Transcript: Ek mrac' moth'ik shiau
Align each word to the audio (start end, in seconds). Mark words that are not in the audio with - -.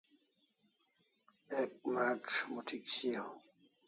Ek 1.61 1.73
mrac' 1.91 2.35
moth'ik 2.51 2.85
shiau 2.95 3.31